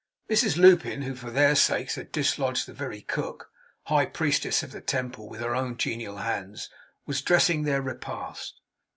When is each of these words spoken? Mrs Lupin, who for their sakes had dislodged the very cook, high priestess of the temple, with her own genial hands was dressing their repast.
Mrs 0.31 0.57
Lupin, 0.57 1.03
who 1.03 1.13
for 1.13 1.29
their 1.29 1.53
sakes 1.53 1.93
had 1.93 2.11
dislodged 2.11 2.65
the 2.65 2.73
very 2.73 3.01
cook, 3.03 3.51
high 3.83 4.07
priestess 4.07 4.63
of 4.63 4.71
the 4.71 4.81
temple, 4.81 5.29
with 5.29 5.41
her 5.41 5.55
own 5.55 5.77
genial 5.77 6.17
hands 6.17 6.71
was 7.05 7.21
dressing 7.21 7.65
their 7.65 7.83
repast. 7.83 8.61